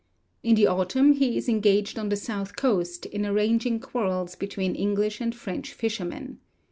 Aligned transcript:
In 0.41 0.55
the 0.55 0.65
autumn 0.65 1.11
he 1.13 1.37
is 1.37 1.47
engaged 1.47 1.99
on 1.99 2.09
the 2.09 2.15
south 2.15 2.55
coast 2.55 3.05
in 3.05 3.23
arranging 3.23 3.79
quarrels 3.79 4.33
between 4.33 4.73
English 4.73 5.21
and 5.21 5.35
French 5.35 5.73
fishermen. 5.73 6.39